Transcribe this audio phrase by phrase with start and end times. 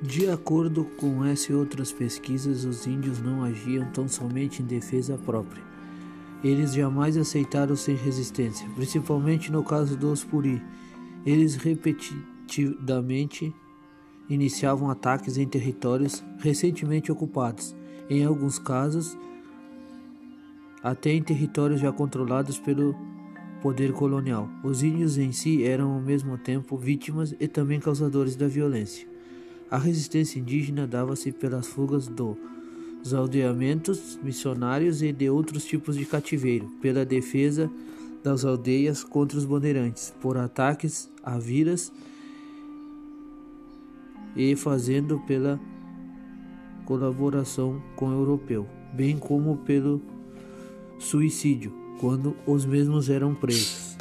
[0.00, 5.18] De acordo com essa e outras pesquisas, os índios não agiam tão somente em defesa
[5.18, 5.62] própria.
[6.42, 10.62] Eles jamais aceitaram sem resistência, principalmente no caso dos Puri.
[11.26, 13.52] Eles repetidamente
[14.30, 17.74] iniciavam ataques em territórios recentemente ocupados,
[18.08, 19.18] em alguns casos,
[20.80, 22.94] até em territórios já controlados pelo
[23.60, 24.48] poder colonial.
[24.62, 29.17] Os índios em si eram ao mesmo tempo vítimas e também causadores da violência.
[29.70, 36.68] A resistência indígena dava-se pelas fugas dos aldeamentos missionários e de outros tipos de cativeiro,
[36.80, 37.70] pela defesa
[38.24, 41.92] das aldeias contra os bandeirantes, por ataques a viras
[44.34, 45.60] e fazendo pela
[46.86, 50.00] colaboração com o europeu, bem como pelo
[50.98, 53.98] suicídio, quando os mesmos eram presos.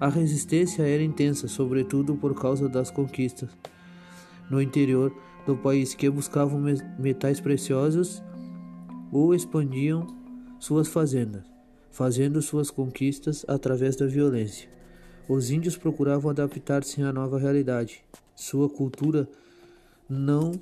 [0.00, 3.50] A resistência era intensa, sobretudo por causa das conquistas
[4.50, 5.14] no interior
[5.46, 6.60] do país que buscavam
[6.98, 8.22] metais preciosos
[9.12, 10.06] ou expandiam
[10.58, 11.42] suas fazendas,
[11.90, 14.68] fazendo suas conquistas através da violência.
[15.28, 18.04] Os índios procuravam adaptar-se à nova realidade.
[18.34, 19.28] Sua cultura
[20.08, 20.52] não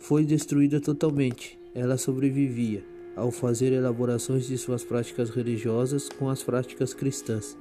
[0.00, 2.84] foi destruída totalmente, ela sobrevivia
[3.16, 7.56] ao fazer elaborações de suas práticas religiosas com as práticas cristãs.